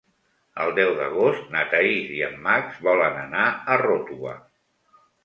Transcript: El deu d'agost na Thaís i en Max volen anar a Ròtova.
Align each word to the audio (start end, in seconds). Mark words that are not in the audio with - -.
El 0.63 0.71
deu 0.77 0.93
d'agost 0.99 1.51
na 1.55 1.61
Thaís 1.73 2.07
i 2.15 2.21
en 2.29 2.33
Max 2.47 2.79
volen 2.87 3.21
anar 3.25 3.45
a 3.75 3.79
Ròtova. 3.83 4.33